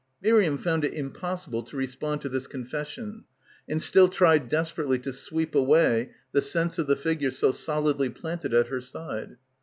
Miriam 0.19 0.57
found 0.57 0.83
it 0.83 0.95
impossible 0.95 1.61
to 1.61 1.77
respond 1.77 2.21
to 2.21 2.29
this 2.29 2.47
confession 2.47 3.25
and 3.69 3.79
still 3.79 4.07
tried 4.09 4.49
desperately 4.49 4.97
to 4.97 5.13
sweep 5.13 5.53
away 5.53 6.09
the 6.31 6.41
sense 6.41 6.79
of 6.79 6.87
the 6.87 6.95
figure 6.95 7.29
so 7.29 7.51
solidly 7.51 8.09
planted 8.09 8.51
at 8.51 8.69
her 8.69 8.81
side. 8.81 9.37